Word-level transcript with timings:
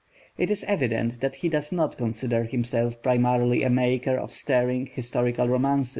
It 0.35 0.49
is 0.49 0.63
evident 0.63 1.21
that 1.21 1.35
he 1.35 1.47
does 1.47 1.71
not 1.71 1.95
consider 1.95 2.43
himself 2.45 3.03
primarily 3.03 3.61
a 3.61 3.69
maker 3.69 4.17
of 4.17 4.31
stirring 4.31 4.87
historical 4.87 5.47
romance. 5.47 5.89